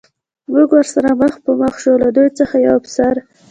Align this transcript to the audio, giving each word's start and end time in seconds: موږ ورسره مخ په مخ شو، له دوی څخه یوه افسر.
موږ 0.51 0.67
ورسره 0.77 1.09
مخ 1.21 1.33
په 1.43 1.51
مخ 1.61 1.73
شو، 1.81 1.93
له 2.03 2.09
دوی 2.15 2.29
څخه 2.39 2.55
یوه 2.65 2.77
افسر. 2.79 3.15